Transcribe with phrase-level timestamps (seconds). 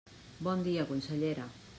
[0.47, 1.47] Bon dia, consellera.